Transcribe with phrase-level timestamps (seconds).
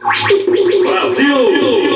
[0.00, 1.87] Brasil!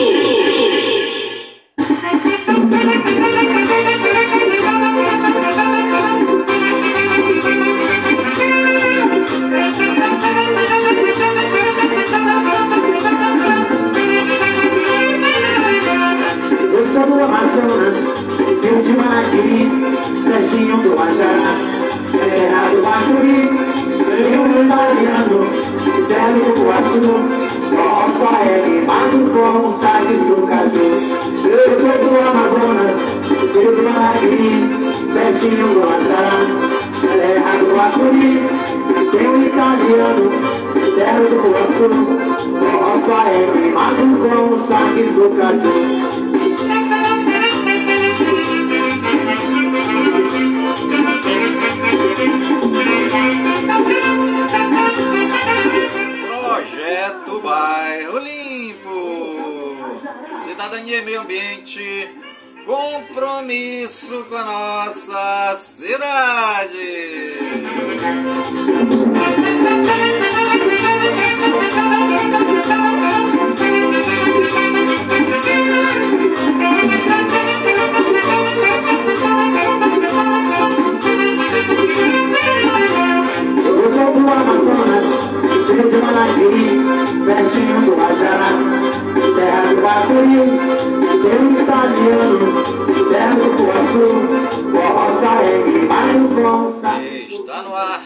[97.53, 98.01] Está no ar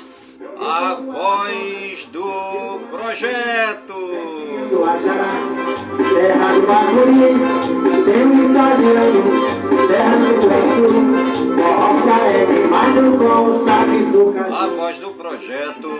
[0.59, 3.95] a voz do projeto.
[6.15, 6.67] Terra do
[8.05, 8.53] tem um
[9.87, 10.91] terra do Brasil,
[11.79, 13.63] roça é queimado com os
[14.11, 14.35] do.
[14.53, 15.93] A voz do projeto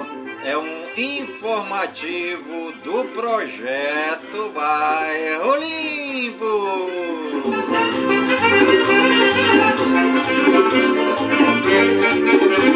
[0.45, 6.47] é um informativo do projeto Bairro Limpo.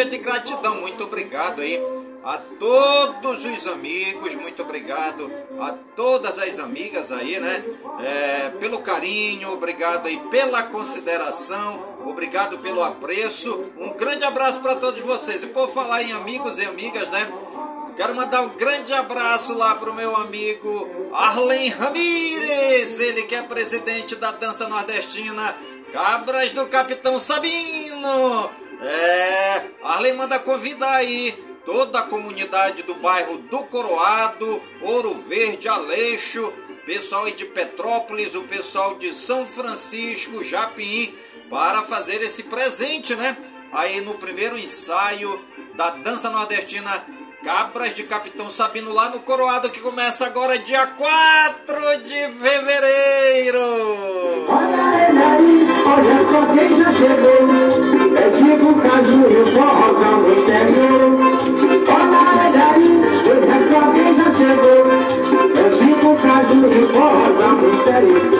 [0.00, 0.80] É de gratidão.
[0.80, 1.78] Muito obrigado aí
[2.24, 7.64] a todos os amigos, muito obrigado a todas as amigas aí, né?
[8.02, 13.64] É, pelo carinho, obrigado aí pela consideração, obrigado pelo apreço.
[13.78, 15.42] Um grande abraço para todos vocês.
[15.42, 17.32] E por falar em amigos e amigas, né?
[17.96, 24.16] Quero mandar um grande abraço lá pro meu amigo Arlen Ramírez, ele que é presidente
[24.16, 25.54] da dança nordestina
[25.92, 28.59] Cabras do Capitão Sabino.
[28.82, 31.32] É, Arlen manda convidar aí
[31.64, 36.52] toda a comunidade do bairro do Coroado, Ouro Verde, Aleixo,
[36.86, 41.14] pessoal aí de Petrópolis, o pessoal de São Francisco, Japim,
[41.50, 43.36] para fazer esse presente, né?
[43.72, 45.44] Aí no primeiro ensaio
[45.74, 46.90] da dança nordestina
[47.44, 53.60] Cabras de Capitão Sabino lá no Coroado que começa agora dia 4 de fevereiro.
[55.86, 57.40] Olha só quem já chegou.
[58.16, 61.10] É Chico Caju e o forrozão do interior.
[61.88, 62.90] Olha ele aí,
[63.30, 64.80] olha só quem já chegou.
[65.56, 68.39] É Chico Caju e o forrozão do interior.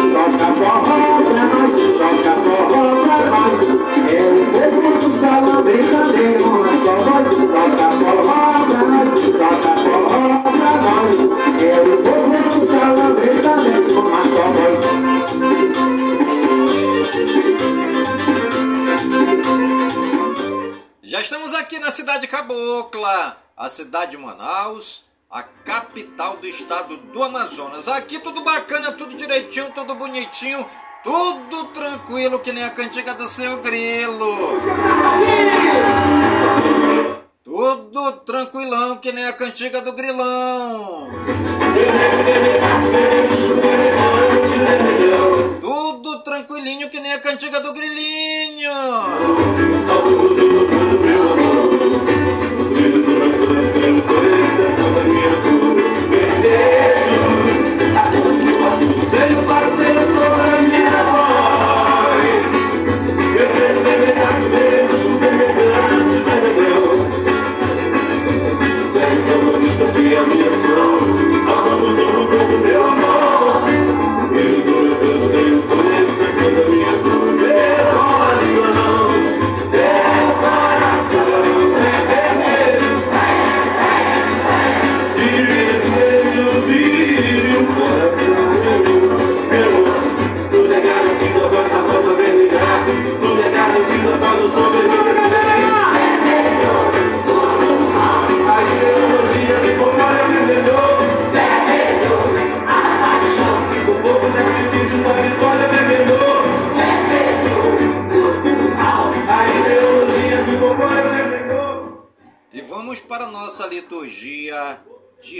[30.30, 30.66] Tudo bonitinho,
[31.02, 34.60] tudo tranquilo, que nem a cantiga do seu grilo.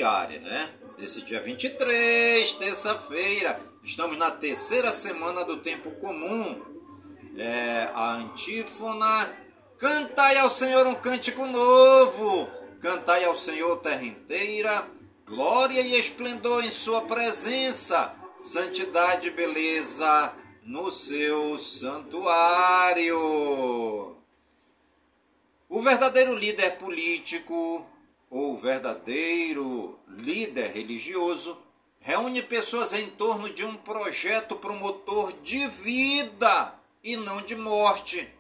[0.01, 0.71] Diária, né?
[0.97, 3.61] Desse dia 23, terça-feira.
[3.85, 6.63] Estamos na terceira semana do tempo comum.
[7.37, 9.37] É a antífona.
[9.77, 12.49] Cantai ao Senhor um cântico novo.
[12.81, 14.89] Cantai ao Senhor terra inteira.
[15.27, 18.15] Glória e esplendor em sua presença.
[18.39, 20.33] Santidade e beleza
[20.65, 23.19] no seu santuário.
[25.69, 27.87] O verdadeiro líder político
[28.31, 31.61] ou verdadeiro líder religioso
[31.99, 38.33] reúne pessoas em torno de um projeto promotor de vida e não de morte.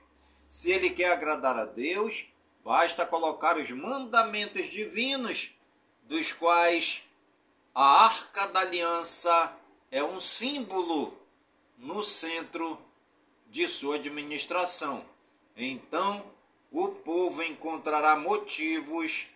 [0.48, 2.26] Se ele quer agradar a Deus,
[2.64, 5.50] basta colocar os mandamentos divinos,
[6.04, 7.04] dos quais
[7.74, 9.56] a Arca da Aliança
[9.90, 11.16] é um símbolo
[11.78, 12.80] no centro
[13.48, 15.04] de sua administração.
[15.56, 16.24] Então,
[16.70, 19.29] o povo encontrará motivos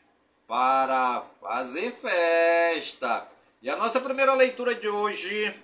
[0.47, 3.29] para fazer festa.
[3.63, 5.61] E a nossa primeira leitura de hoje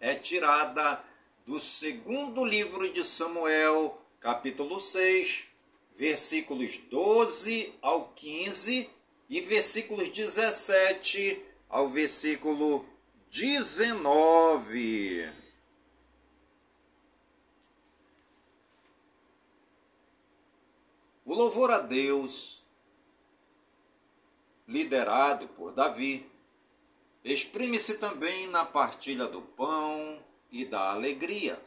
[0.00, 1.02] é tirada
[1.46, 5.46] do segundo livro de Samuel, capítulo 6,
[5.94, 8.88] versículos 12 ao 15
[9.28, 12.86] e versículos 17 ao versículo
[13.30, 15.30] 19.
[21.24, 22.57] O louvor a Deus,
[24.68, 26.30] liderado por Davi,
[27.24, 30.22] exprime-se também na partilha do pão
[30.52, 31.60] e da alegria.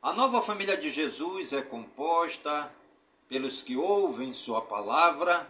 [0.00, 2.72] A nova família de Jesus é composta
[3.28, 5.46] pelos que ouvem Sua palavra,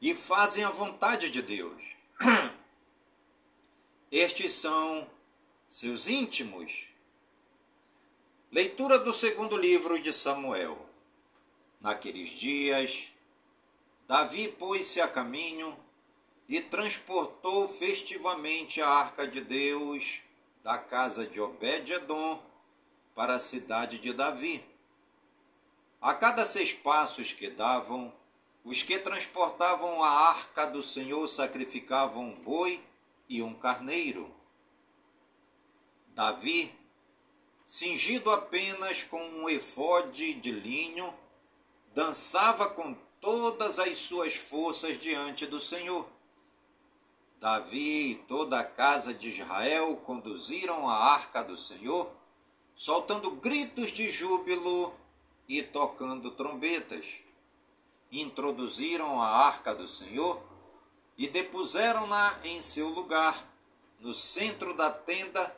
[0.00, 1.96] e fazem a vontade de Deus.
[4.10, 5.08] Estes são
[5.68, 6.88] seus íntimos.
[8.50, 10.86] Leitura do segundo livro de Samuel.
[11.80, 13.12] Naqueles dias,
[14.08, 15.78] Davi pôs-se a caminho
[16.48, 20.22] e transportou festivamente a arca de Deus
[20.62, 22.42] da casa de Obed-Edom
[23.14, 24.64] para a cidade de Davi.
[26.00, 28.10] A cada seis passos que davam,
[28.64, 32.82] os que transportavam a arca do Senhor sacrificavam um boi
[33.28, 34.34] e um carneiro.
[36.14, 36.74] Davi,
[37.62, 41.12] cingido apenas com um efode de linho,
[41.92, 46.06] dançava com todas as suas forças diante do Senhor.
[47.40, 52.12] Davi e toda a casa de Israel conduziram a arca do Senhor,
[52.74, 54.92] soltando gritos de júbilo
[55.48, 57.18] e tocando trombetas.
[58.10, 60.42] Introduziram a arca do Senhor
[61.16, 63.44] e depuseram-na em seu lugar,
[64.00, 65.54] no centro da tenda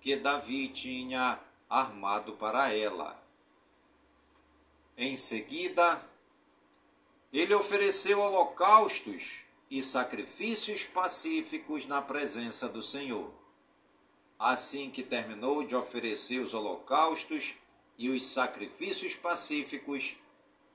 [0.00, 3.20] que Davi tinha armado para ela.
[4.96, 6.00] Em seguida,
[7.34, 13.28] ele ofereceu holocaustos e sacrifícios pacíficos na presença do Senhor.
[14.38, 17.56] Assim que terminou de oferecer os holocaustos
[17.98, 20.14] e os sacrifícios pacíficos,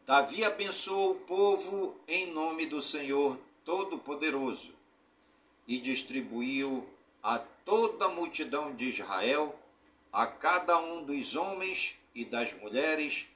[0.05, 4.73] Davi abençoou o povo em nome do Senhor Todo-Poderoso
[5.65, 6.85] e distribuiu
[7.23, 9.57] a toda a multidão de Israel,
[10.11, 13.27] a cada um dos homens e das mulheres,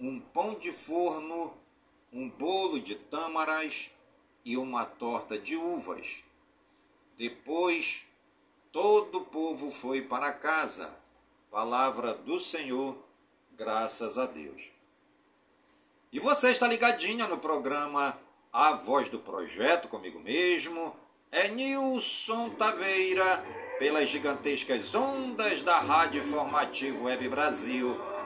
[0.00, 1.54] um pão de forno,
[2.14, 3.90] um bolo de tâmaras
[4.44, 6.22] e uma torta de uvas.
[7.18, 8.06] Depois,
[8.70, 10.94] todo o povo foi para casa.
[11.50, 12.96] Palavra do Senhor,
[13.52, 14.70] graças a Deus.
[16.12, 18.16] E você está ligadinha no programa
[18.52, 20.96] A Voz do Projeto comigo mesmo
[21.32, 23.44] é Nilson Taveira,
[23.80, 28.00] pelas gigantescas ondas da Rádio Informativo Web Brasil,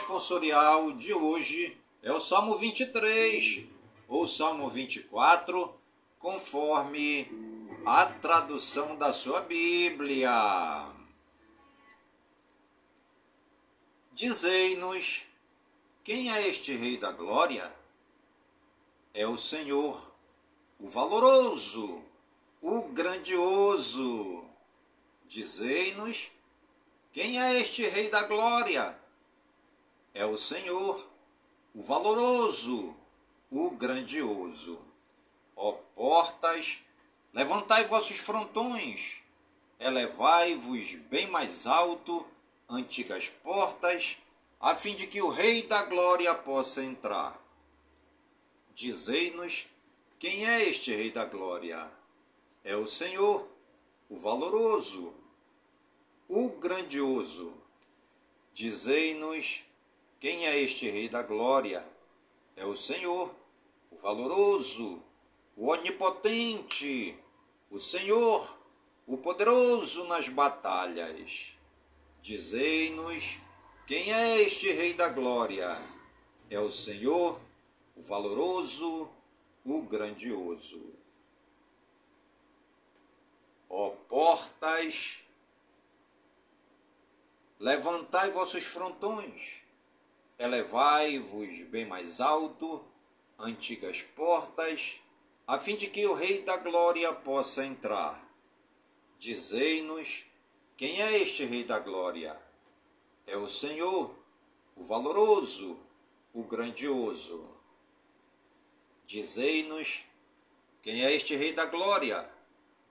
[0.00, 3.66] Responsorial de hoje é o Salmo 23
[4.08, 5.78] ou Salmo 24,
[6.18, 7.28] conforme
[7.84, 10.30] a tradução da sua Bíblia.
[14.12, 15.26] Dizei-nos
[16.02, 17.70] quem é este Rei da Glória?
[19.12, 20.14] É o Senhor,
[20.78, 22.02] o valoroso,
[22.62, 24.44] o grandioso.
[25.28, 26.30] Dizei-nos
[27.12, 28.99] quem é este Rei da Glória?
[30.14, 31.06] É o Senhor,
[31.74, 32.94] o valoroso,
[33.50, 34.78] o grandioso.
[35.56, 36.80] Ó portas,
[37.32, 39.22] levantai vossos frontões,
[39.78, 42.26] elevai-vos bem mais alto,
[42.68, 44.18] antigas portas,
[44.60, 47.40] a fim de que o Rei da Glória possa entrar.
[48.74, 49.66] Dizei-nos
[50.18, 51.90] quem é este Rei da Glória?
[52.62, 53.48] É o Senhor,
[54.08, 55.14] o valoroso,
[56.28, 57.54] o grandioso.
[58.52, 59.64] Dizei-nos
[60.20, 61.82] quem é este Rei da Glória?
[62.54, 63.34] É o Senhor,
[63.90, 65.02] o valoroso,
[65.56, 67.16] o onipotente,
[67.70, 68.60] o Senhor,
[69.06, 71.54] o poderoso nas batalhas.
[72.20, 73.38] Dizei-nos
[73.86, 75.74] quem é este Rei da Glória?
[76.50, 77.40] É o Senhor,
[77.96, 79.10] o valoroso,
[79.64, 80.92] o grandioso.
[83.70, 85.24] Ó portas,
[87.58, 89.59] levantai vossos frontões
[90.40, 92.82] elevai-vos bem mais alto,
[93.38, 94.98] antigas portas,
[95.46, 98.26] a fim de que o Rei da Glória possa entrar.
[99.18, 100.24] Dizei-nos
[100.78, 102.40] Quem é este Rei da Glória?
[103.26, 104.14] É o Senhor,
[104.74, 105.78] o valoroso,
[106.32, 107.46] o grandioso.
[109.04, 110.04] Dizei-nos
[110.80, 112.26] quem é este Rei da Glória?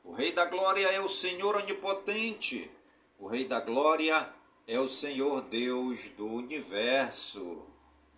[0.03, 2.70] O Rei da Glória é o Senhor onipotente.
[3.18, 4.32] O Rei da Glória
[4.69, 7.65] é o Senhor Deus do universo.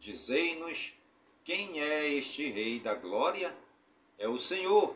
[0.01, 0.93] Dizei-nos
[1.45, 3.55] quem é este Rei da Glória?
[4.19, 4.93] É o Senhor,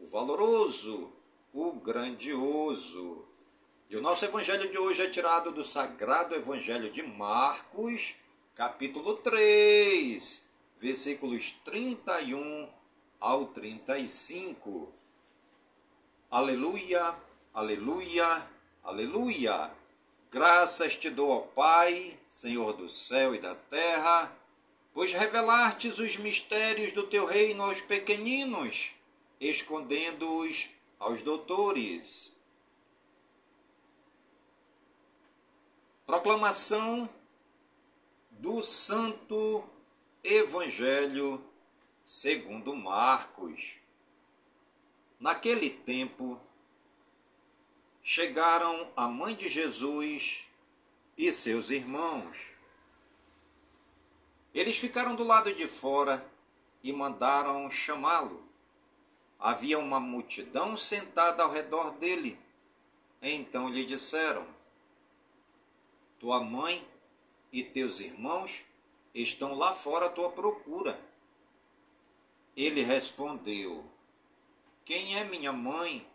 [0.00, 1.12] o valoroso,
[1.54, 3.24] o grandioso.
[3.88, 8.16] E o nosso evangelho de hoje é tirado do Sagrado Evangelho de Marcos,
[8.56, 10.44] capítulo 3,
[10.76, 12.68] versículos 31
[13.20, 14.92] ao 35.
[16.28, 17.14] Aleluia,
[17.54, 18.44] aleluia,
[18.82, 19.75] aleluia.
[20.30, 24.36] Graças te dou, ó Pai, Senhor do céu e da terra,
[24.92, 28.94] pois revelastes os mistérios do teu reino aos pequeninos,
[29.40, 32.32] escondendo-os aos doutores.
[36.04, 37.08] Proclamação
[38.30, 39.64] do Santo
[40.22, 41.44] Evangelho
[42.06, 43.80] segundo Marcos.
[45.18, 46.40] Naquele tempo,
[48.08, 50.46] chegaram a mãe de Jesus
[51.18, 52.52] e seus irmãos.
[54.54, 56.24] Eles ficaram do lado de fora
[56.84, 58.48] e mandaram chamá-lo.
[59.40, 62.38] Havia uma multidão sentada ao redor dele.
[63.20, 64.46] Então lhe disseram:
[66.20, 66.86] Tua mãe
[67.50, 68.66] e teus irmãos
[69.12, 70.96] estão lá fora à tua procura.
[72.56, 73.84] Ele respondeu:
[74.84, 76.06] Quem é minha mãe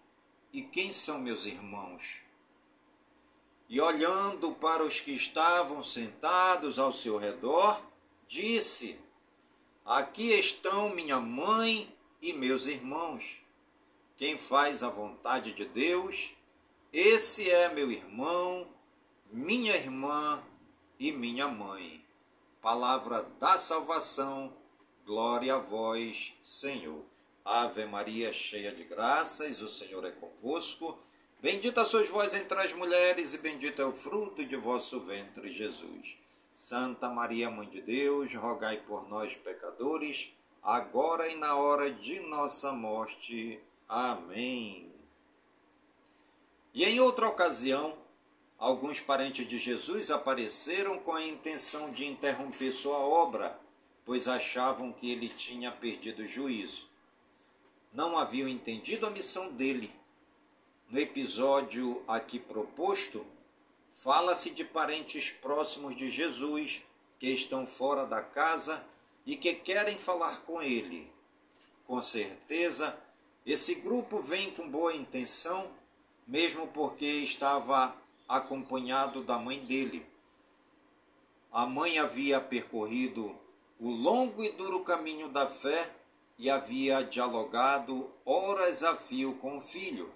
[0.51, 2.21] e quem são meus irmãos?
[3.69, 7.81] E olhando para os que estavam sentados ao seu redor,
[8.27, 8.99] disse:
[9.85, 13.41] Aqui estão minha mãe e meus irmãos.
[14.17, 16.35] Quem faz a vontade de Deus,
[16.91, 18.67] esse é meu irmão,
[19.31, 20.43] minha irmã
[20.99, 22.05] e minha mãe.
[22.61, 24.53] Palavra da salvação
[25.03, 27.03] Glória a vós, Senhor.
[27.43, 30.99] Ave Maria, cheia de graças, o Senhor é convosco.
[31.39, 36.17] Bendita sois vós entre as mulheres, e bendito é o fruto de vosso ventre, Jesus.
[36.53, 40.29] Santa Maria, Mãe de Deus, rogai por nós, pecadores,
[40.61, 43.59] agora e na hora de nossa morte.
[43.89, 44.91] Amém.
[46.73, 47.97] E em outra ocasião,
[48.57, 53.59] alguns parentes de Jesus apareceram com a intenção de interromper sua obra
[54.05, 56.89] pois achavam que ele tinha perdido o juízo.
[57.93, 59.93] Não haviam entendido a missão dele.
[60.89, 63.25] No episódio aqui proposto,
[63.95, 66.83] fala-se de parentes próximos de Jesus
[67.19, 68.83] que estão fora da casa
[69.25, 71.11] e que querem falar com ele.
[71.85, 72.97] Com certeza,
[73.45, 75.69] esse grupo vem com boa intenção,
[76.25, 77.95] mesmo porque estava
[78.27, 80.05] acompanhado da mãe dele.
[81.51, 83.37] A mãe havia percorrido
[83.77, 85.93] o longo e duro caminho da fé
[86.41, 90.11] e havia dialogado horas a fio com o filho.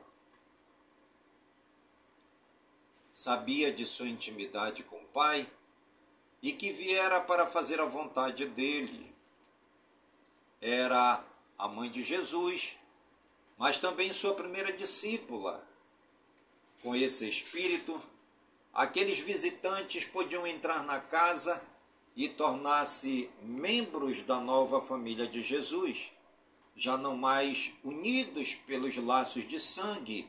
[3.14, 5.48] Sabia de sua intimidade com o pai
[6.42, 9.14] e que viera para fazer a vontade dele.
[10.60, 11.24] Era
[11.60, 12.76] a mãe de Jesus,
[13.56, 15.64] mas também sua primeira discípula.
[16.82, 18.02] Com esse espírito,
[18.74, 21.62] aqueles visitantes podiam entrar na casa
[22.16, 26.15] e tornar-se membros da nova família de Jesus,
[26.76, 30.28] já não mais unidos pelos laços de sangue,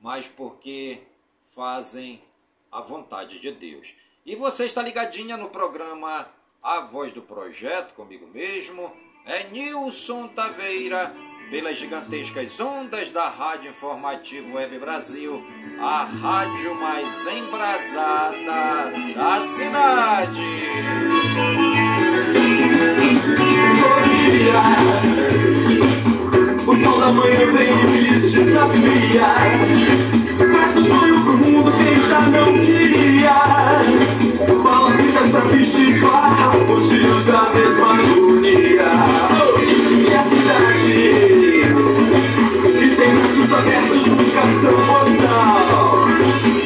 [0.00, 0.98] mas porque
[1.54, 2.22] fazem
[2.70, 3.94] a vontade de Deus.
[4.26, 6.28] E você está ligadinha no programa
[6.62, 8.92] A Voz do Projeto, comigo mesmo,
[9.24, 11.14] é Nilson Taveira,
[11.50, 15.42] pelas gigantescas ondas da Rádio Informativo Web Brasil,
[15.80, 20.42] a rádio mais embrasada da cidade.
[27.08, 29.28] O sol da manhã vem e lhes desafia
[30.36, 33.32] Traz o sonho pro mundo quem já não queria.
[34.62, 38.90] Fala que essa bicha farra Os filhos da mesma agonia.
[39.88, 40.92] E a cidade
[42.78, 46.04] Que tem braços abertos num cartão postal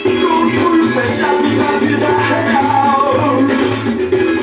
[0.04, 3.36] Com os punhos fechados na vida real.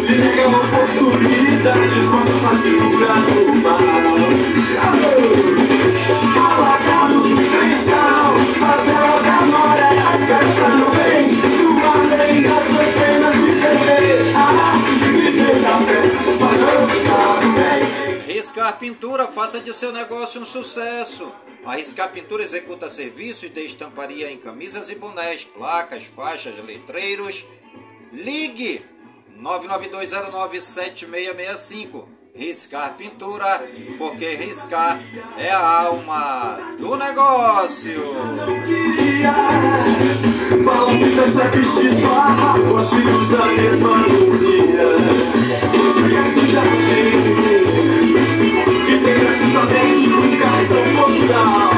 [0.07, 4.18] Lhe negam oportunidades Mostra fazenda do mal
[18.77, 21.31] Pintura, faça de seu negócio um sucesso.
[21.65, 27.45] A Riscar Pintura executa serviços de estamparia em camisas e bonés, placas, faixas, letreiros.
[28.11, 28.83] Ligue
[29.41, 32.05] 992097665.
[32.33, 34.99] Riscar Pintura, porque riscar
[35.37, 38.01] é a alma do negócio.
[40.63, 40.99] Falam.
[51.27, 51.69] Cartão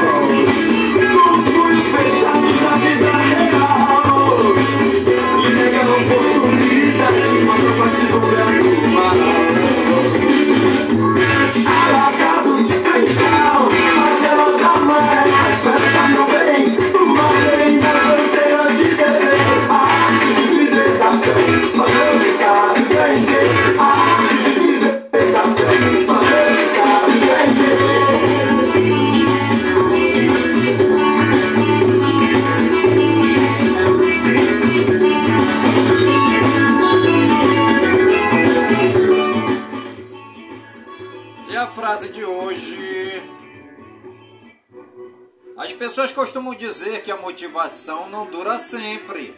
[46.02, 49.32] pessoas costumam dizer que a motivação não dura sempre.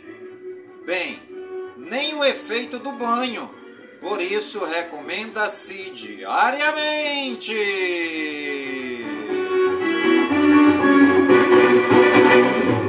[0.86, 1.20] Bem,
[1.76, 3.50] nem o efeito do banho.
[4.00, 7.52] Por isso, recomenda-se diariamente.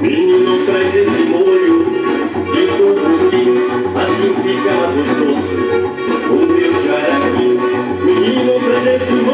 [0.00, 1.84] Menino traz esse molho
[2.52, 3.44] de tucupi,
[4.00, 5.56] assim fica gostoso.
[6.30, 7.48] O meu jaraqui.
[8.04, 9.25] Menino traz esse molho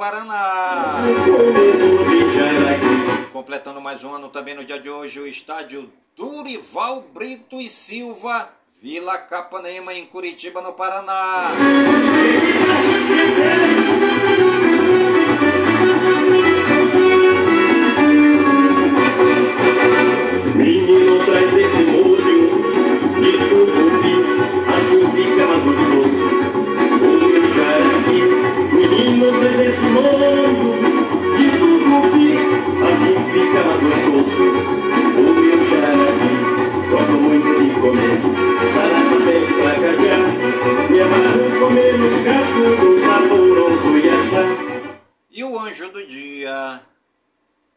[0.00, 1.02] Paraná.
[3.30, 8.48] Completando mais um ano também no dia de hoje o estádio Durival Brito e Silva,
[8.80, 11.50] Vila Capanema, em Curitiba, no Paraná.
[20.56, 22.09] menino traz esse molho
[29.90, 30.46] molho
[31.36, 32.28] de tucupi,
[32.88, 34.46] assim fica gostoso.
[35.16, 36.32] O meu jaraqui,
[36.90, 38.18] gosto muito de comer,
[38.72, 40.18] sarapaté de placajá,
[40.88, 44.44] me amarro comer no casco do saboroso iaçá.
[45.30, 46.80] E o anjo do dia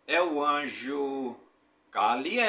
[0.08, 1.36] é o anjo
[1.92, 2.44] Caliel.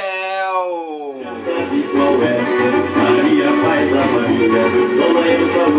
[1.45, 2.65] Sabe qual é?
[2.97, 4.65] Maria faz a família,
[4.97, 5.21] Dona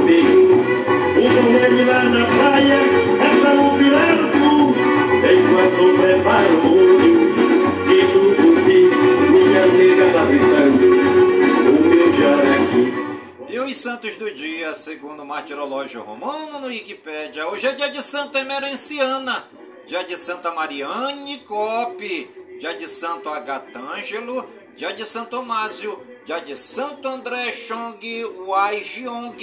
[0.05, 0.24] beijo.
[0.24, 0.24] O
[15.85, 19.47] o martirológio romano no Wikipédia, hoje é dia de Santa Emerenciana,
[19.85, 26.57] dia de Santa Mariane Cope, dia de Santo Agatângelo, dia de Santo Tomásio, dia de
[26.57, 27.99] Santo André Chong
[28.47, 29.37] Wai Jiong,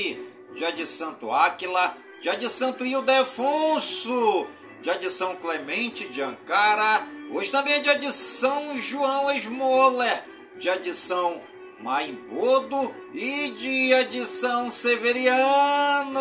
[0.57, 4.47] dia de Santo Áquila, dia de Santo Ildefonso,
[4.83, 10.25] dia de São Clemente de Ankara, hoje também é dia de São João Esmoler,
[10.59, 11.41] dia de São
[11.83, 16.21] Maimbodo e dia de São Severiano.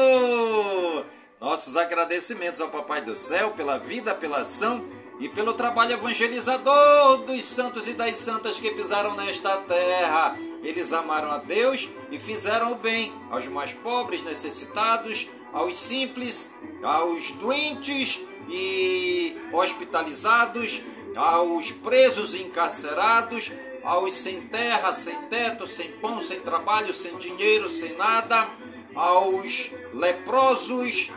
[1.39, 4.83] Nossos agradecimentos ao Papai do Céu pela vida, pela ação
[5.19, 10.35] e pelo trabalho evangelizador dos santos e das santas que pisaram nesta terra.
[10.63, 17.33] Eles amaram a Deus e fizeram o bem aos mais pobres, necessitados, aos simples, aos
[17.33, 20.81] doentes e hospitalizados,
[21.15, 23.51] aos presos e encarcerados,
[23.83, 28.49] aos sem terra, sem teto, sem pão, sem trabalho, sem dinheiro, sem nada,
[28.95, 31.11] aos leprosos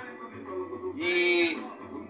[0.97, 1.59] e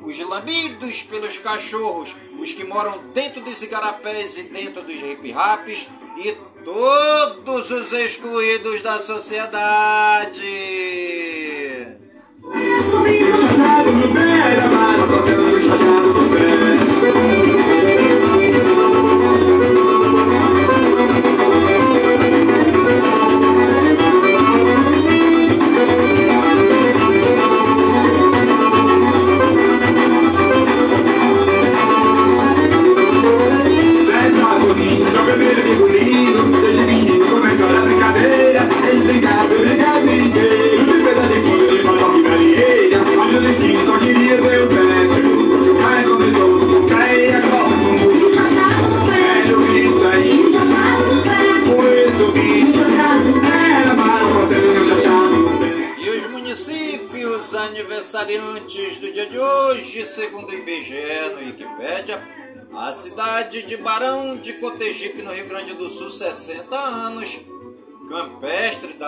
[0.02, 5.88] os lambidos pelos cachorros, os que moram dentro dos igarapés e dentro dos hip-raps
[6.18, 6.32] e
[6.64, 10.42] todos os excluídos da sociedade.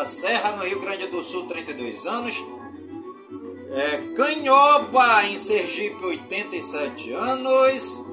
[0.07, 2.42] Serra, no Rio Grande do Sul, 32 anos.
[3.71, 8.05] É, Canhoba, em Sergipe, 87 anos.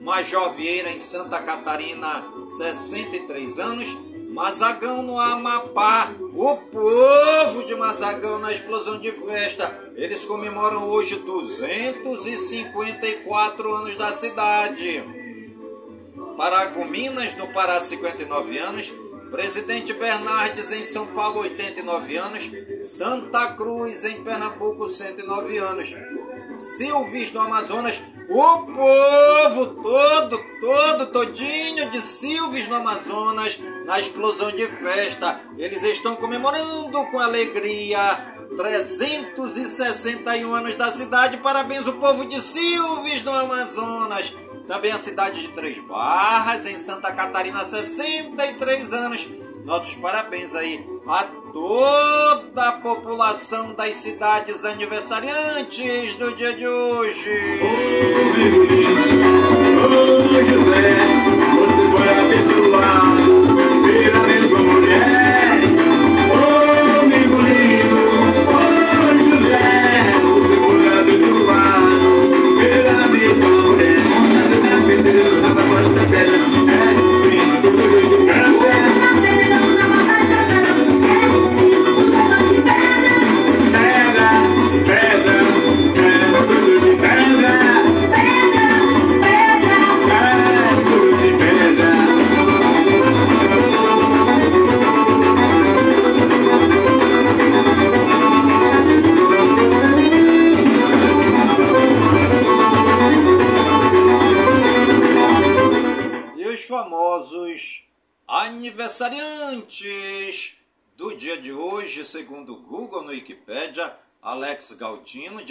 [0.00, 3.88] Major Vieira, em Santa Catarina, 63 anos.
[4.28, 6.14] Mazagão no Amapá.
[6.34, 9.90] O povo de Mazagão na explosão de festa.
[9.96, 15.02] Eles comemoram hoje 254 anos da cidade.
[16.36, 18.92] Paragominas no Pará, 59 anos.
[19.30, 22.50] Presidente Bernardes em São Paulo, 89 anos.
[22.82, 25.94] Santa Cruz em Pernambuco, 109 anos.
[26.58, 34.66] Silves no Amazonas, o povo todo, todo, todinho de Silves no Amazonas, na explosão de
[34.66, 35.40] festa.
[35.56, 41.36] Eles estão comemorando com alegria 361 anos da cidade.
[41.38, 44.34] Parabéns o povo de Silves no Amazonas.
[44.68, 49.26] Também a cidade de Três Barras, em Santa Catarina, 63 anos.
[49.64, 57.30] Nossos parabéns aí a toda a população das cidades aniversariantes do dia de hoje.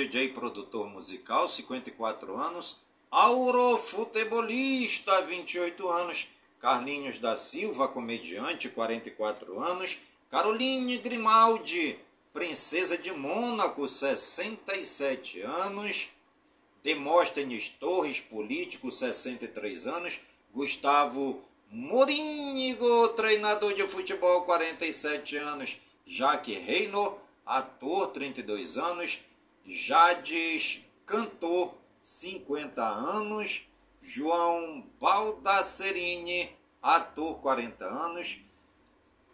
[0.08, 2.78] DJ produtor musical, 54 anos,
[3.12, 6.28] Auro futebolista, 28 anos,
[6.62, 10.00] Carlinhos da Silva, comediante, 44 anos,
[10.32, 12.00] Caroline Grimaldi,
[12.32, 16.10] princesa de Mônaco, 67 anos,
[16.84, 20.22] Demóstenes Torres, político, 63 anos,
[20.54, 25.78] Gustavo Morínigo, treinador de futebol, 47 anos.
[26.06, 29.20] Jaque Reino, ator, 32 anos.
[29.68, 33.68] Jades, cantor, 50 anos.
[34.02, 36.50] João Baldacerini,
[36.82, 38.40] ator, 40 anos.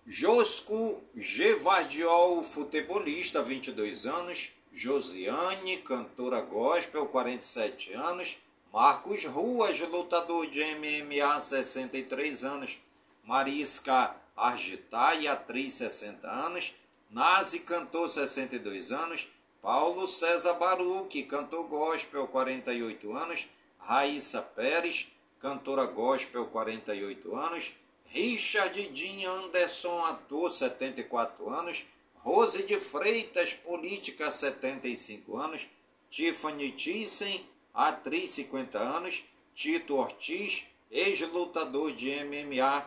[0.07, 4.49] Josco Gevardiol, futebolista, 22 anos.
[4.71, 8.37] Josiane, cantora gospel, 47 anos.
[8.73, 12.79] Marcos Ruas, lutador de MMA, 63 anos.
[13.23, 16.73] Marisca Argitai, atriz, 60 anos.
[17.11, 19.27] Nazi, cantor, 62 anos.
[19.63, 23.47] Paulo César Baruque, cantor gospel, 48 anos.
[23.79, 25.07] Raíssa Pérez,
[25.39, 27.73] cantora gospel, 48 anos.
[28.13, 31.85] Richard Dinha Anderson, ator, 74 anos.
[32.17, 35.69] Rose de Freitas, política, 75 anos.
[36.09, 39.23] Tiffany Thyssen, atriz 50 anos,
[39.55, 42.85] Tito Ortiz, ex-lutador de MMA,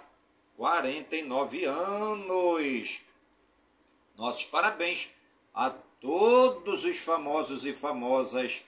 [0.58, 3.00] 49 anos.
[4.16, 5.08] Nossos parabéns
[5.54, 5.70] a
[6.06, 8.62] todos os famosos e famosas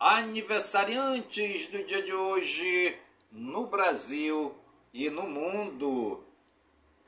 [0.00, 2.98] aniversariantes do dia de hoje
[3.30, 4.56] no Brasil
[4.92, 6.24] e no mundo.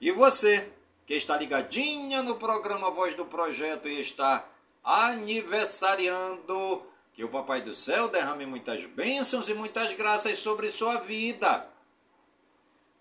[0.00, 0.72] E você
[1.04, 4.48] que está ligadinha no programa Voz do Projeto e está
[4.84, 11.68] aniversariando que o Papai do Céu derrame muitas bênçãos e muitas graças sobre sua vida.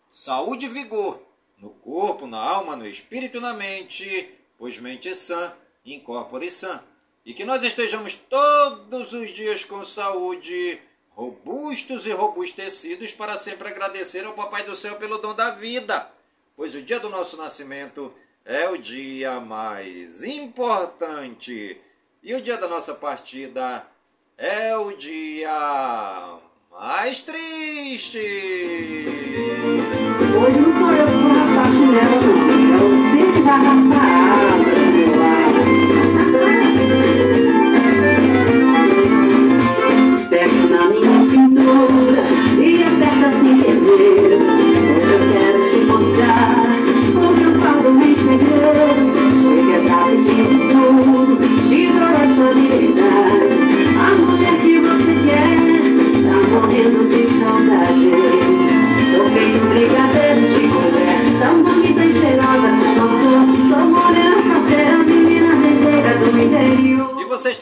[0.09, 1.21] Saúde e vigor
[1.59, 6.83] no corpo, na alma, no espírito e na mente, pois mente sã, incorpore sã.
[7.25, 14.25] E que nós estejamos todos os dias com saúde, robustos e robustecidos para sempre agradecer
[14.25, 16.09] ao Papai do Céu pelo dom da vida,
[16.55, 18.13] pois o dia do nosso nascimento
[18.43, 21.79] é o dia mais importante
[22.23, 23.85] e o dia da nossa partida
[24.37, 26.39] é o dia
[26.71, 28.17] mais triste.
[30.43, 32.71] Hoje não sou eu que vou arrastar chinelo, não.
[32.75, 34.80] É você que vai arrastar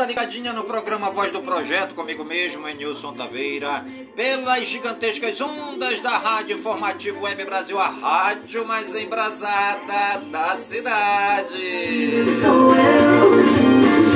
[0.09, 6.55] ligadinha no programa Voz do Projeto, comigo mesmo, Nilson Taveira, pelas gigantescas ondas da Rádio
[6.55, 12.23] Informativo Web Brasil, a rádio mais embrasada da cidade.
[12.41, 13.39] Sou eu,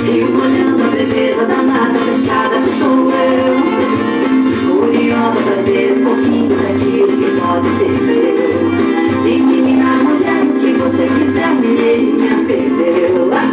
[0.03, 3.53] e olhando a beleza da mata fechada, sou eu.
[4.79, 9.21] Curiosa pra ver um pouquinho daquilo que pode ser meu.
[9.21, 13.52] De menina mulher, que você quiser, me me perdeu.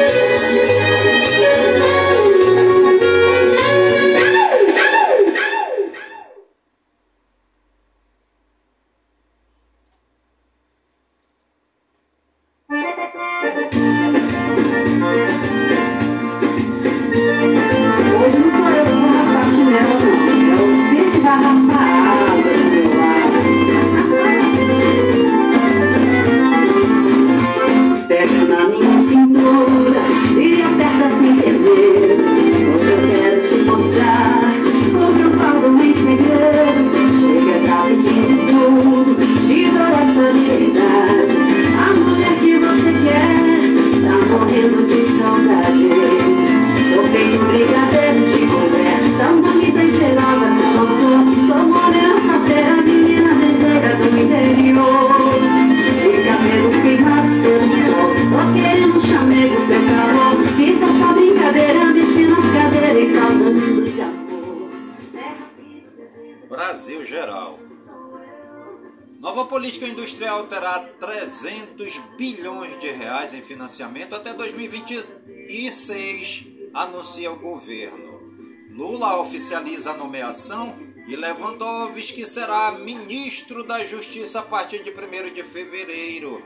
[79.21, 86.43] Oficializa a nomeação e Lewandowski será ministro da Justiça a partir de 1 de fevereiro.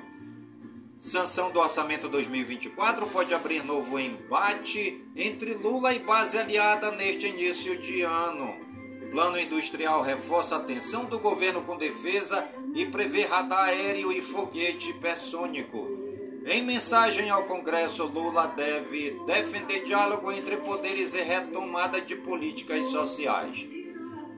[1.00, 7.78] Sanção do orçamento 2024 pode abrir novo embate entre Lula e base aliada neste início
[7.78, 8.66] de ano.
[9.12, 14.90] Plano industrial reforça a atenção do governo com defesa e prevê radar aéreo e foguete
[14.90, 15.95] hipersônico.
[16.48, 23.68] Em mensagem ao Congresso, Lula deve defender diálogo entre poderes e retomada de políticas sociais.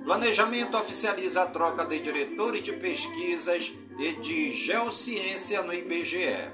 [0.06, 6.50] Planejamento oficializa a troca de diretores de pesquisas e de geociência no IBGE.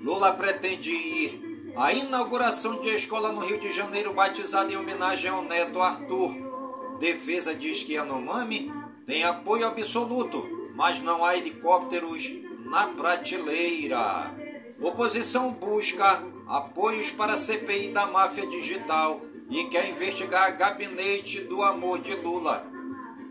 [0.00, 5.42] Lula pretende ir à inauguração de escola no Rio de Janeiro batizada em homenagem ao
[5.42, 6.96] neto Arthur.
[7.00, 8.72] Defesa diz que Yanomami
[9.04, 14.32] tem apoio absoluto, mas não há helicópteros na prateleira.
[14.80, 21.98] Oposição busca apoios para a CPI da máfia digital e quer investigar gabinete do amor
[21.98, 22.64] de Lula.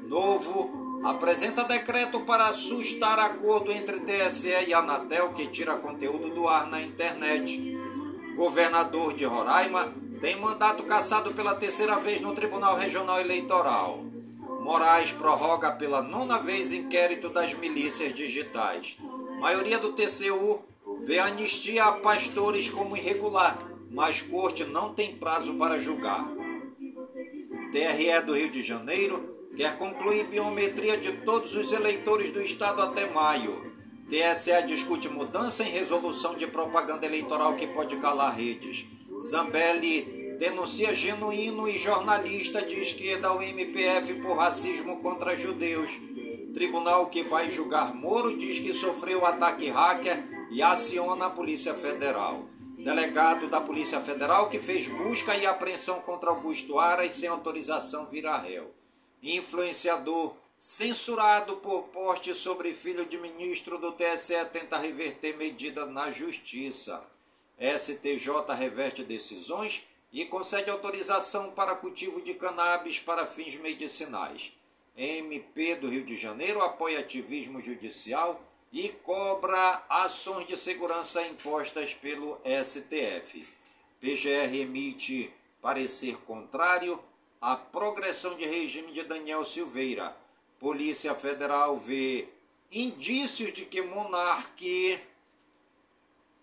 [0.04, 6.68] Novo apresenta decreto para assustar acordo entre TSE e Anatel que tira conteúdo do ar
[6.68, 7.78] na internet.
[8.36, 14.04] Governador de Roraima tem mandato cassado pela terceira vez no Tribunal Regional Eleitoral.
[14.60, 18.98] Moraes prorroga pela nona vez inquérito das milícias digitais.
[19.40, 20.60] Maioria do TCU
[21.02, 23.58] vê anistia a pastores como irregular,
[23.90, 26.28] mas corte não tem prazo para julgar.
[27.72, 33.10] TRE do Rio de Janeiro quer concluir biometria de todos os eleitores do estado até
[33.12, 33.72] maio.
[34.10, 38.88] TSE discute mudança em resolução de propaganda eleitoral que pode calar redes.
[39.24, 45.92] Zambelli denuncia genuíno e jornalista de esquerda ao MPF por racismo contra judeus.
[46.60, 52.50] Tribunal que vai julgar Moro diz que sofreu ataque hacker e aciona a Polícia Federal.
[52.78, 58.38] Delegado da Polícia Federal que fez busca e apreensão contra Augusto Aras sem autorização vira
[58.38, 58.76] réu.
[59.24, 67.02] Influenciador censurado por poste sobre filho de ministro do TSE tenta reverter medida na justiça.
[67.58, 74.59] STJ reverte decisões e concede autorização para cultivo de cannabis para fins medicinais.
[74.98, 82.40] MP do Rio de Janeiro apoia ativismo judicial e cobra ações de segurança impostas pelo
[82.64, 83.46] STF.
[84.00, 87.02] PGR emite parecer contrário
[87.42, 90.16] à progressão de regime de Daniel Silveira.
[90.60, 92.28] Polícia Federal vê
[92.72, 95.00] indícios de que monarque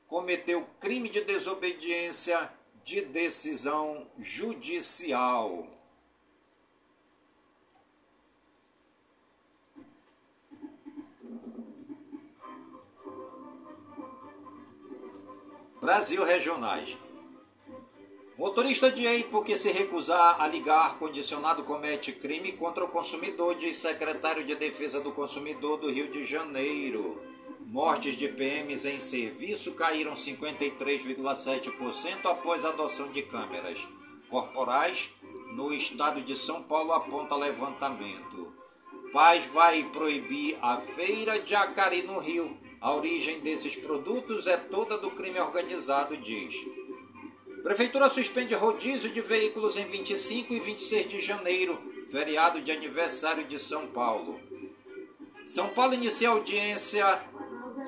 [0.08, 2.50] cometeu crime de desobediência
[2.84, 5.75] de decisão judicial.
[15.86, 16.98] Brasil Regionais.
[18.36, 23.78] Motorista de EIPO que se recusar a ligar condicionado comete crime contra o consumidor, diz
[23.78, 27.22] secretário de Defesa do Consumidor do Rio de Janeiro.
[27.60, 33.86] Mortes de PMs em serviço caíram 53,7% após a adoção de câmeras
[34.28, 35.12] corporais
[35.52, 38.52] no estado de São Paulo, aponta levantamento.
[39.12, 42.65] Paz vai proibir a feira de Acari no Rio.
[42.86, 46.54] A origem desses produtos é toda do crime organizado, diz.
[47.60, 51.76] Prefeitura suspende rodízio de veículos em 25 e 26 de janeiro,
[52.08, 54.38] feriado de aniversário de São Paulo.
[55.44, 57.04] São Paulo inicia audiência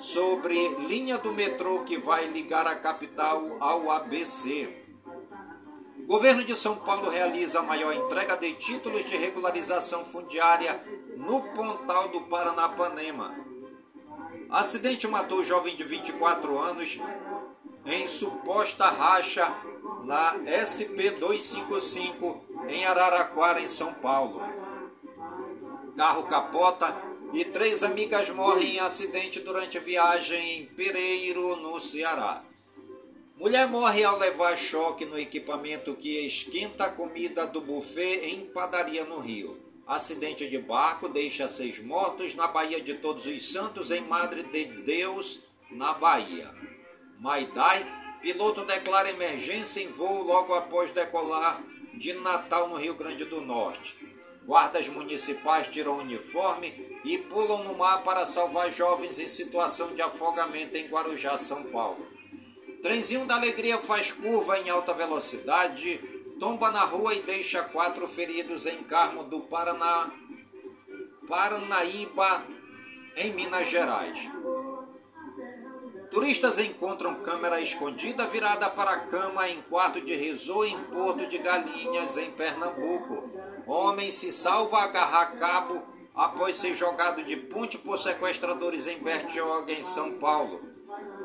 [0.00, 0.56] sobre
[0.88, 4.68] linha do metrô que vai ligar a capital ao ABC.
[6.08, 10.82] Governo de São Paulo realiza a maior entrega de títulos de regularização fundiária
[11.16, 13.47] no Pontal do Paranapanema.
[14.50, 16.98] Acidente matou jovem de 24 anos
[17.84, 19.46] em suposta racha
[20.04, 24.40] na SP-255 em Araraquara, em São Paulo.
[25.94, 26.96] Carro capota
[27.34, 32.42] e três amigas morrem em acidente durante viagem em Pereiro, no Ceará.
[33.36, 39.04] Mulher morre ao levar choque no equipamento que esquenta a comida do buffet em padaria
[39.04, 39.67] no Rio.
[39.88, 44.66] Acidente de barco deixa seis mortos na Baía de Todos os Santos, em Madre de
[44.82, 46.54] Deus, na Bahia.
[47.18, 51.62] Maidai, piloto declara emergência em voo logo após decolar
[51.94, 53.96] de Natal, no Rio Grande do Norte.
[54.44, 60.76] Guardas municipais tiram uniforme e pulam no mar para salvar jovens em situação de afogamento
[60.76, 62.06] em Guarujá, São Paulo.
[62.82, 68.66] Trenzinho da Alegria faz curva em alta velocidade, tomba na rua e deixa quatro feridos
[68.66, 70.10] em Carmo do Paraná,
[71.26, 72.44] Paranaíba,
[73.16, 74.30] em Minas Gerais.
[76.10, 81.38] Turistas encontram câmera escondida virada para a cama em quarto de resort em Porto de
[81.38, 83.30] Galinhas, em Pernambuco.
[83.66, 85.82] Homem se salva a agarrar cabo
[86.14, 90.77] após ser jogado de ponte por sequestradores em Bertioga, em São Paulo.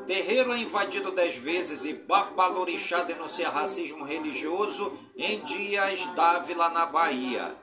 [0.06, 7.56] Terreiro é invadido dez vezes e Babalorixá denuncia racismo religioso em Dias Dávila, na Bahia.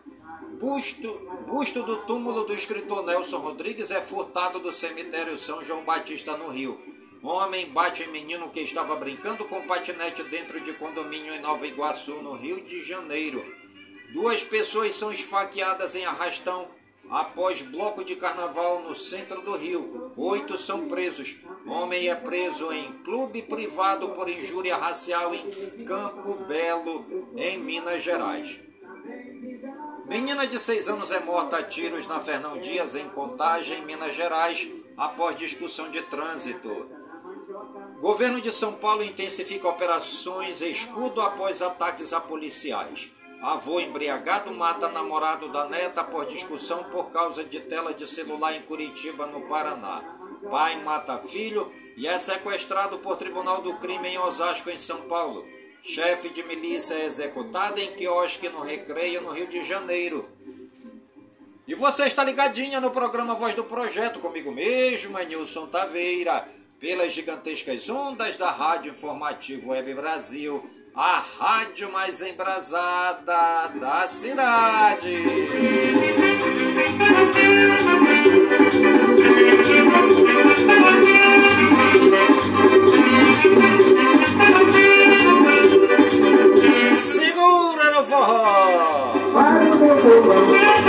[0.59, 1.07] Busto,
[1.47, 6.49] busto do túmulo do escritor Nelson Rodrigues é furtado do cemitério São João Batista, no
[6.49, 6.81] Rio.
[7.21, 12.23] Homem bate em menino que estava brincando com patinete dentro de condomínio em Nova Iguaçu,
[12.23, 13.45] no Rio de Janeiro.
[14.13, 16.67] Duas pessoas são esfaqueadas em arrastão
[17.11, 20.13] após bloco de carnaval no centro do Rio.
[20.15, 21.39] Oito são presos.
[21.67, 27.05] Homem é preso em clube privado por injúria racial em Campo Belo,
[27.35, 28.61] em Minas Gerais.
[30.07, 34.69] Menina de seis anos é morta a tiros na Fernão Dias, em Contagem, Minas Gerais,
[34.97, 36.89] após discussão de trânsito.
[37.99, 43.11] Governo de São Paulo intensifica operações escudo após ataques a policiais.
[43.41, 48.61] Avô embriagado mata namorado da neta por discussão por causa de tela de celular em
[48.61, 50.03] Curitiba, no Paraná.
[50.47, 55.43] Pai mata filho e é sequestrado por Tribunal do Crime em Osasco, em São Paulo.
[55.81, 60.29] Chefe de milícia é executado em quiosque no Recreio, no Rio de Janeiro.
[61.67, 66.47] E você está ligadinha no programa Voz do Projeto, comigo mesmo, é Nilson Taveira,
[66.79, 70.63] pelas gigantescas ondas da Rádio Informativo Web Brasil,
[70.95, 75.17] a rádio mais embrasada da cidade.
[86.97, 89.13] Segura no forró!
[89.79, 90.80] Meu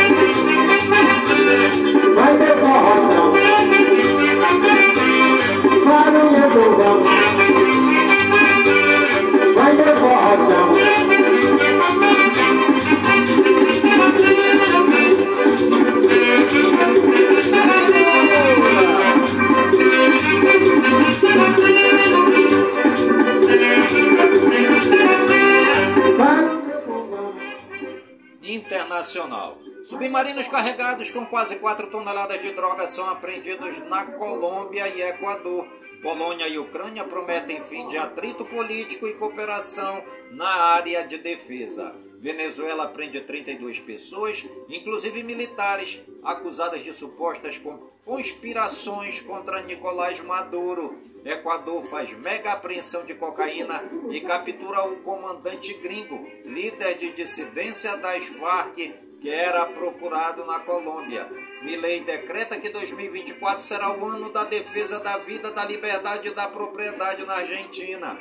[34.22, 35.66] Colômbia e Equador.
[36.00, 40.00] Polônia e Ucrânia prometem fim de atrito político e cooperação
[40.30, 41.92] na área de defesa.
[42.20, 51.00] Venezuela prende 32 pessoas, inclusive militares, acusadas de supostas con- conspirações contra Nicolás Maduro.
[51.24, 58.24] Equador faz mega apreensão de cocaína e captura o comandante gringo, líder de dissidência das
[58.26, 58.76] Farc,
[59.20, 61.28] que era procurado na Colômbia.
[61.62, 66.48] Milei decreta que 2024 será o ano da defesa da vida, da liberdade e da
[66.48, 68.18] propriedade na Argentina.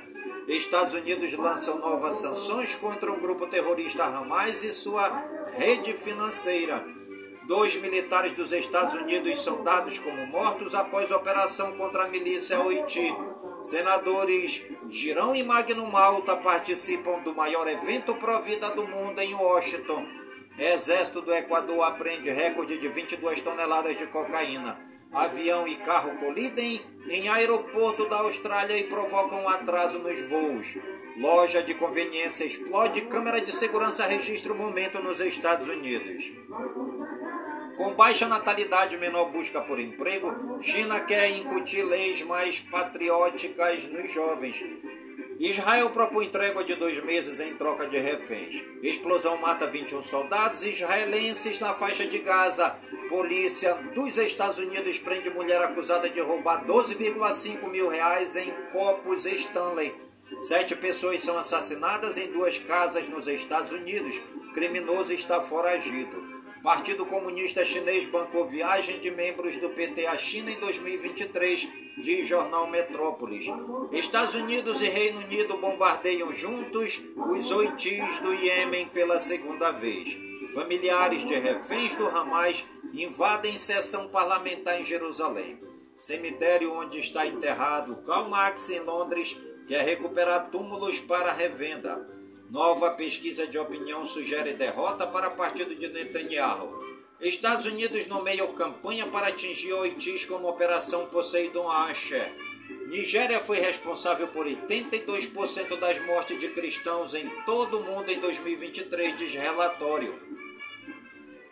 [0.48, 5.26] Estados Unidos lançam novas sanções contra o grupo terrorista Hamas e sua
[5.58, 6.86] rede financeira.
[7.48, 13.12] Dois militares dos Estados Unidos são dados como mortos após operação contra a milícia Oiti.
[13.64, 20.21] Senadores Girão e Magno Malta participam do maior evento pró-vida do mundo em Washington.
[20.62, 24.80] Exército do Equador apreende recorde de 22 toneladas de cocaína.
[25.12, 30.78] Avião e carro colidem em aeroporto da Austrália e provocam atraso nos voos.
[31.18, 36.32] Loja de conveniência explode, câmera de segurança registra o momento nos Estados Unidos.
[37.76, 44.64] Com baixa natalidade menor busca por emprego, China quer incutir leis mais patrióticas nos jovens.
[45.42, 48.64] Israel propõe trégua de dois meses em troca de reféns.
[48.84, 52.78] Explosão mata 21 soldados israelenses na faixa de Gaza.
[53.10, 59.92] Polícia dos Estados Unidos prende mulher acusada de roubar 12,5 mil reais em copos Stanley.
[60.38, 64.22] Sete pessoas são assassinadas em duas casas nos Estados Unidos.
[64.54, 66.41] Criminoso está foragido.
[66.64, 72.68] Partido Comunista Chinês bancou viagem de membros do PT à China em 2023, diz Jornal
[72.68, 73.48] Metrópolis.
[73.92, 80.16] Estados Unidos e Reino Unido bombardeiam juntos os oitis do Iêmen pela segunda vez.
[80.54, 85.60] Familiares de reféns do Hamas invadem sessão parlamentar em Jerusalém.
[85.96, 89.36] Cemitério onde está enterrado Karl Marx em Londres
[89.68, 92.21] quer recuperar túmulos para revenda.
[92.52, 96.84] Nova pesquisa de opinião sugere derrota para partido de Netanyahu.
[97.22, 102.30] Estados Unidos nomeiam campanha para atingir oitis como Operação Poseidon Asher.
[102.90, 109.18] Nigéria foi responsável por 82% das mortes de cristãos em todo o mundo em 2023,
[109.18, 110.14] diz relatório.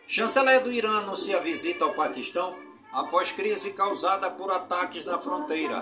[0.05, 2.59] Chanceler do Irã anuncia visita ao Paquistão
[2.91, 5.81] após crise causada por ataques na fronteira.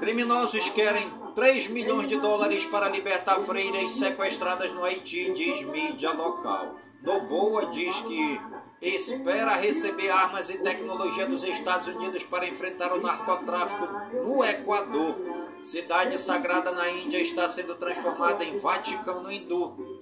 [0.00, 6.76] Criminosos querem 3 milhões de dólares para libertar freiras sequestradas no Haiti, diz mídia local.
[7.02, 8.40] Noboa diz que
[8.82, 13.88] espera receber armas e tecnologia dos Estados Unidos para enfrentar o narcotráfico
[14.24, 15.16] no Equador.
[15.60, 20.00] Cidade sagrada na Índia está sendo transformada em Vaticano hindu.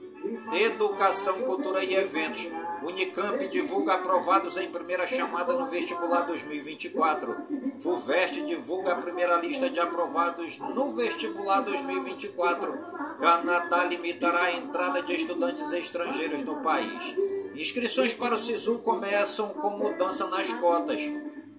[0.52, 2.48] Educação, cultura e eventos.
[2.82, 7.36] Unicamp divulga aprovados em primeira chamada no vestibular 2024.
[7.80, 12.76] FUVEST divulga a primeira lista de aprovados no vestibular 2024.
[13.20, 17.14] Canadá limitará a entrada de estudantes estrangeiros no país.
[17.54, 21.00] Inscrições para o SISU começam com mudança nas cotas.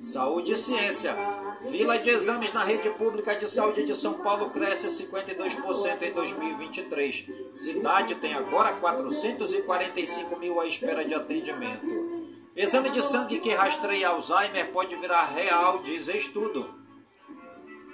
[0.01, 1.15] Saúde e ciência.
[1.70, 7.28] Fila de exames na rede pública de saúde de São Paulo cresce 52% em 2023.
[7.53, 11.99] Cidade tem agora 445 mil à espera de atendimento.
[12.60, 16.70] Exame de sangue que rastreia Alzheimer pode virar real, diz estudo.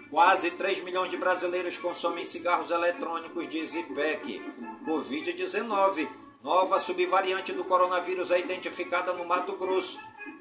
[0.09, 4.41] Quase 3 milhões de brasileiros consomem cigarros eletrônicos, diz IPEC.
[4.83, 6.09] Covid-19.
[6.43, 9.99] Nova subvariante do coronavírus é identificada no Mato Grosso.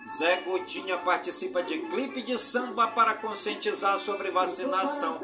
[0.08, 5.20] Zé Gotinha participa de clipe de samba para conscientizar sobre vacinação.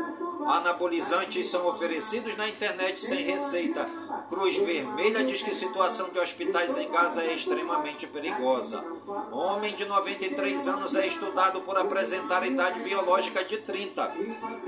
[0.46, 3.88] Anabolizantes são oferecidos na internet sem receita.
[4.30, 8.84] Cruz Vermelha diz que situação de hospitais em Gaza é extremamente perigosa.
[9.32, 14.14] Homem de 93 anos é estudado por apresentar idade biológica de 30.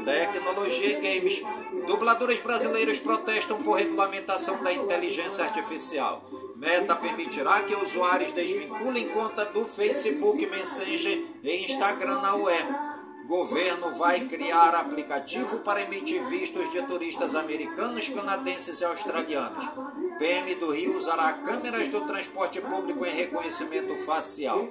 [0.04, 1.42] Tecnologia e games.
[1.86, 6.24] Dubladores brasileiros protestam por regulamentação da inteligência artificial.
[6.56, 12.91] Meta permitirá que usuários desvinculem conta do Facebook Messenger e Instagram na UE.
[13.32, 19.70] Governo vai criar aplicativo para emitir vistos de turistas americanos, canadenses e australianos.
[20.18, 24.68] PM do Rio usará câmeras do transporte público em reconhecimento facial.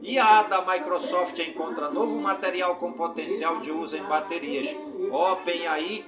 [0.00, 4.76] IA da Microsoft encontra novo material com potencial de uso em baterias.
[5.10, 6.04] OpenAI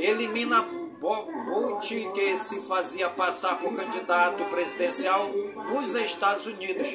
[0.00, 0.60] elimina
[1.00, 5.30] Bolt, que se fazia passar por candidato presidencial
[5.68, 6.88] nos Estados Unidos.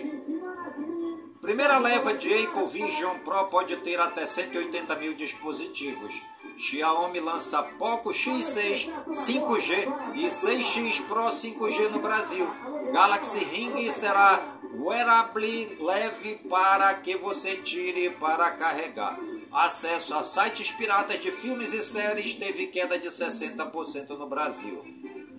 [1.42, 6.22] Primeira leva de Apple Vision Pro pode ter até 180 mil dispositivos.
[6.56, 12.48] Xiaomi lança Poco X6 5G e 6X Pro 5G no Brasil.
[12.94, 14.40] Galaxy Ring será
[14.76, 19.20] wearable leve para que você tire para carregar.
[19.52, 24.86] Acesso a sites piratas de filmes e séries teve queda de 60% no Brasil.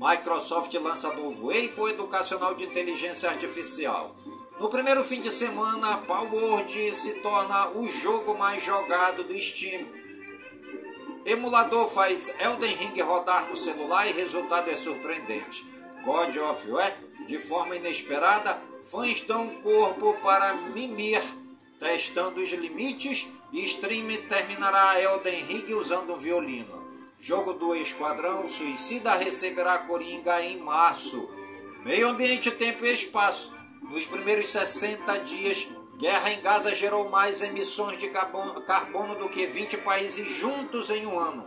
[0.01, 4.17] Microsoft lança novo Apple Educacional de Inteligência Artificial.
[4.63, 9.85] No primeiro fim de semana, Palworld se torna o jogo mais jogado do Steam.
[11.27, 15.67] Emulador faz Elden Ring rodar no celular e resultado é surpreendente.
[16.05, 16.97] God of War,
[17.27, 21.21] de forma inesperada, fãs dão corpo para mimir,
[21.81, 26.87] testando os limites e Stream terminará Elden Ring usando um violino.
[27.19, 31.29] Jogo do Esquadrão Suicida receberá Coringa em março.
[31.85, 33.61] Meio Ambiente, Tempo e Espaço.
[33.83, 35.68] Nos primeiros 60 dias,
[35.99, 41.18] guerra em Gaza gerou mais emissões de carbono do que 20 países juntos em um
[41.18, 41.45] ano.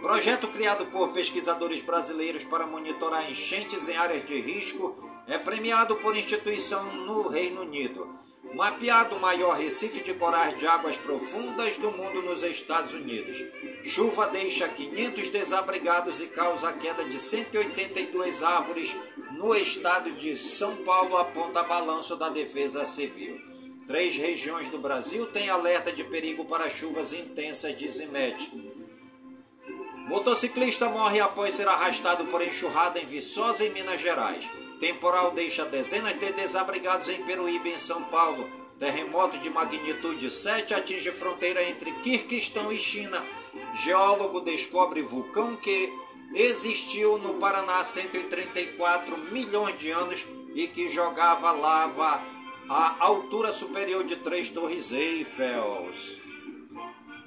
[0.00, 6.16] Projeto criado por pesquisadores brasileiros para monitorar enchentes em áreas de risco é premiado por
[6.16, 8.17] instituição no Reino Unido.
[8.54, 13.44] Mapeado o maior recife de corais de águas profundas do mundo nos Estados Unidos.
[13.84, 18.96] Chuva deixa 500 desabrigados e causa a queda de 182 árvores
[19.32, 23.40] no estado de São Paulo, aponta balanço da Defesa Civil.
[23.86, 28.50] Três regiões do Brasil têm alerta de perigo para chuvas intensas, diz IMET.
[30.08, 34.50] Motociclista morre após ser arrastado por enxurrada em Viçosa, em Minas Gerais.
[34.80, 38.48] Temporal deixa dezenas de desabrigados em Peruíbe, em São Paulo.
[38.78, 43.24] Terremoto de magnitude 7 atinge fronteira entre Kirguistão e China.
[43.74, 45.92] Geólogo descobre vulcão que
[46.32, 52.22] existiu no Paraná há 134 milhões de anos e que jogava lava
[52.68, 55.90] à altura superior de três torres Eiffel.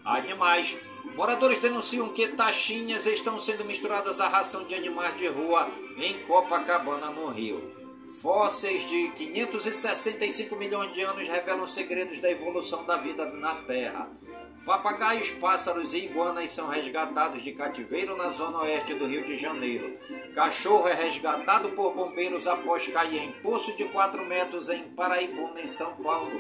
[0.06, 0.78] Animais.
[1.16, 7.12] Moradores denunciam que taxinhas estão sendo misturadas à ração de animais de rua em Copacabana,
[7.12, 7.72] no Rio.
[8.22, 14.10] Fósseis de 565 milhões de anos revelam segredos da evolução da vida na Terra.
[14.66, 19.98] Papagaios, pássaros e iguanas são resgatados de cativeiro na zona oeste do Rio de Janeiro.
[20.36, 25.68] Cachorro é resgatado por bombeiros após cair em poço de 4 metros em Paraibuna, em
[25.68, 26.40] São Paulo.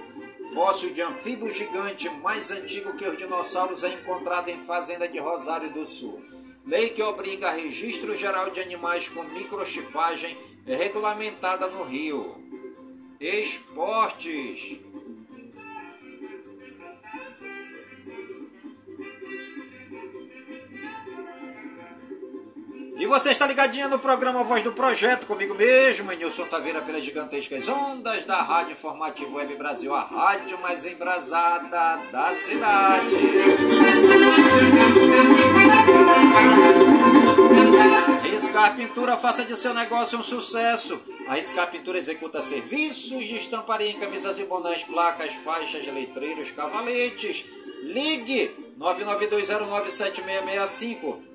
[0.53, 5.71] Fóssil de anfíbio gigante mais antigo que os dinossauros é encontrado em fazenda de Rosário
[5.71, 6.21] do Sul.
[6.65, 10.37] Lei que obriga a registro geral de animais com microchipagem
[10.67, 12.35] é regulamentada no Rio.
[13.19, 14.79] Esportes.
[23.01, 27.67] E você está ligadinha no programa Voz do Projeto, comigo mesmo, Nilson Taveira, pelas gigantescas
[27.67, 33.15] ondas da Rádio Informativo Web Brasil, a rádio mais embrasada da cidade.
[38.21, 41.01] Riscar Pintura, faça de seu negócio um sucesso.
[41.27, 47.45] A Riscar Pintura executa serviços de estamparia em camisas e bonés, placas, faixas, letreiros, cavaletes.
[47.81, 51.30] Ligue 992097665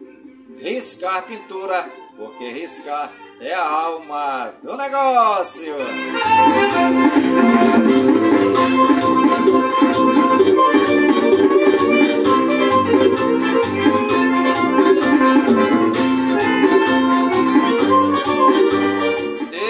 [0.59, 5.75] Riscar Pintura, porque riscar é a alma do negócio.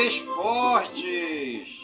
[0.06, 1.80] Esportes.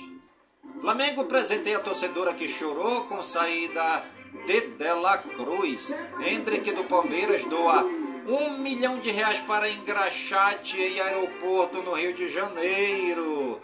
[0.81, 4.05] Flamengo presenteia a torcedora que chorou com saída
[4.47, 5.93] de Dela Cruz.
[6.25, 12.29] Hendrick do Palmeiras doa Um milhão de reais para engraxate e aeroporto no Rio de
[12.29, 13.61] Janeiro.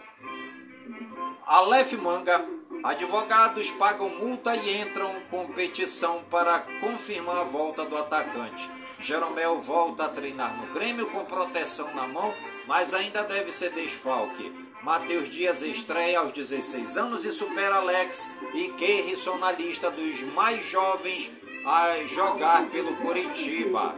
[1.45, 2.59] Aleph Manga.
[2.81, 8.69] Advogados pagam multa e entram com petição para confirmar a volta do atacante.
[8.99, 12.33] Jeromel volta a treinar no Grêmio com proteção na mão,
[12.67, 14.53] mas ainda deve ser desfalque.
[14.81, 20.65] Matheus Dias estreia aos 16 anos e supera Alex e Keirson na lista dos mais
[20.65, 21.29] jovens
[21.65, 23.93] a jogar pelo Coritiba.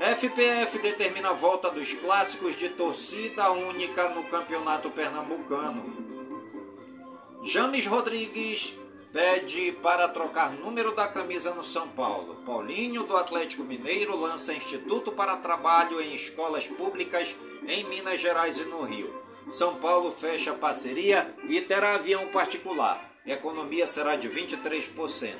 [0.00, 5.94] FPF determina a volta dos clássicos de torcida única no Campeonato Pernambucano.
[7.42, 8.74] James Rodrigues
[9.12, 12.36] pede para trocar número da camisa no São Paulo.
[12.46, 17.36] Paulinho do Atlético Mineiro lança Instituto para Trabalho em Escolas Públicas
[17.68, 19.22] em Minas Gerais e no Rio.
[19.50, 23.06] São Paulo fecha parceria e terá avião particular.
[23.26, 25.34] Economia será de 23%.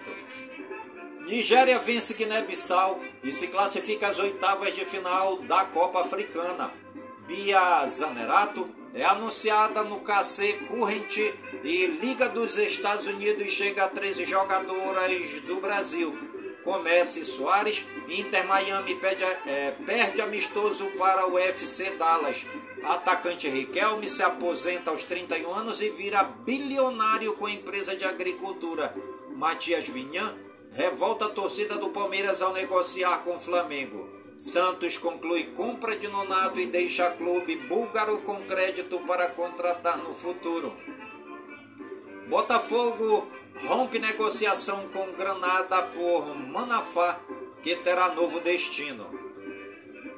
[1.27, 6.73] Nigéria vence Guiné-Bissau e se classifica às oitavas de final da Copa Africana.
[7.27, 11.17] Bia Zanerato é anunciada no KC Current
[11.63, 16.19] e Liga dos Estados Unidos chega a 13 jogadoras do Brasil.
[16.65, 22.47] Comece Soares, Inter Miami perde, é, perde amistoso para o FC Dallas.
[22.83, 28.93] Atacante Riquelme se aposenta aos 31 anos e vira bilionário com a empresa de agricultura.
[29.37, 34.09] Matias Vinhan revolta a torcida do Palmeiras ao negociar com Flamengo.
[34.37, 40.75] Santos conclui compra de Nonato e deixa clube búlgaro com crédito para contratar no futuro.
[42.29, 43.29] Botafogo
[43.67, 47.21] rompe negociação com Granada por Manafá,
[47.63, 49.19] que terá novo destino.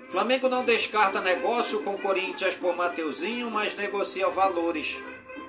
[0.09, 5.00] Flamengo não descarta negócio com Corinthians por Mateuzinho, mas negocia valores.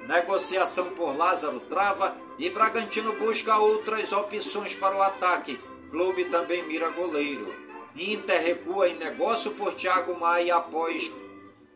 [0.08, 5.60] Negociação por Lázaro trava e Bragantino busca outras opções para o ataque.
[5.90, 7.54] Clube também mira goleiro.
[7.96, 11.12] Inter recua em negócio por Thiago Maia após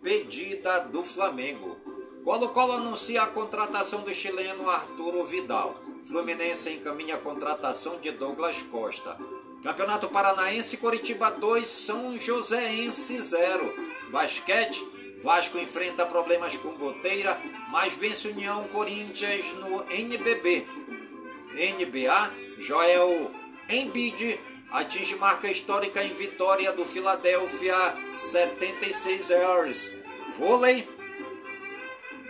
[0.01, 1.77] pedida do Flamengo.
[2.23, 5.75] Colo-Colo anuncia a contratação do chileno Arturo Vidal.
[6.07, 9.17] Fluminense encaminha a contratação de Douglas Costa.
[9.63, 13.73] Campeonato Paranaense, Coritiba 2, São Joséense 0.
[14.09, 14.85] Basquete,
[15.23, 17.39] Vasco enfrenta problemas com Boteira,
[17.69, 20.65] mas vence União Corinthians no NBB.
[21.53, 23.31] NBA, Joel
[23.69, 24.39] Embiid
[24.71, 27.75] atinge marca histórica em vitória do Philadelphia
[28.13, 29.93] 76 Ers.
[30.37, 30.87] Vôlei,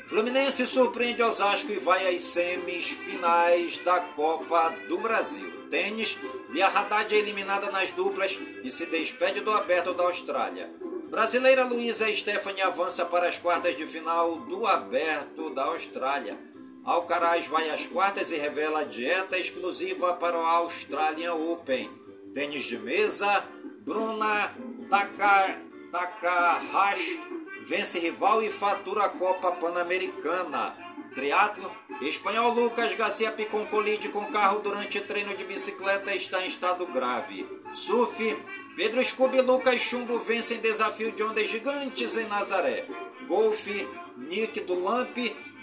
[0.08, 5.68] Fluminense surpreende Osasco e vai às semifinais da Copa do Brasil.
[5.70, 6.18] Tênis,
[6.50, 10.72] Bia Haddad é eliminada nas duplas e se despede do Aberto da Austrália.
[11.10, 16.38] Brasileira Luísa Stephanie avança para as quartas de final do Aberto da Austrália.
[16.84, 21.90] Alcaraz vai às quartas e revela dieta exclusiva para o Australian Open.
[22.34, 23.46] Tênis de mesa,
[23.82, 24.54] Bruna
[24.90, 27.22] Taka, Takahashi
[27.68, 30.76] vence rival e fatura a Copa Pan-Americana.
[31.14, 36.48] Triatlo, espanhol Lucas Garcia Picon colide com carro durante treino de bicicleta e está em
[36.48, 37.46] estado grave.
[37.74, 38.38] Surf,
[38.78, 42.86] Pedro Scooby e Lucas Chumbo vencem desafio de ondas gigantes em Nazaré.
[43.28, 45.18] Golfe, Nick do Lamp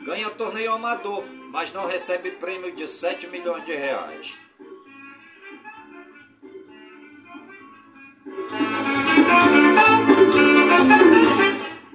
[0.05, 4.37] ganha torneio amador, mas não recebe prêmio de 7 milhões de reais.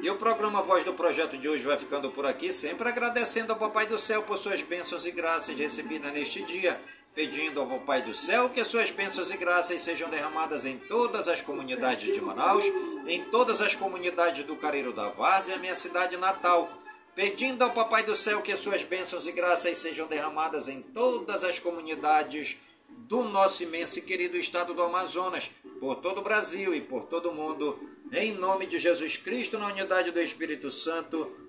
[0.02, 3.60] E o programa Voz do Projeto de hoje vai ficando por aqui, sempre agradecendo ao
[3.60, 6.80] Papai do Céu por suas bênçãos e graças recebidas neste dia,
[7.14, 11.42] pedindo ao Papai do Céu que suas bênçãos e graças sejam derramadas em todas as
[11.42, 12.64] comunidades de Manaus,
[13.08, 16.72] em todas as comunidades do Careiro da Várzea, minha cidade natal,
[17.16, 21.60] pedindo ao Papai do Céu que suas bênçãos e graças sejam derramadas em todas as
[21.60, 22.58] comunidades
[22.90, 27.30] do nosso imenso e querido estado do Amazonas, por todo o Brasil e por todo
[27.30, 27.80] o mundo,
[28.12, 31.49] em nome de Jesus Cristo, na unidade do Espírito Santo,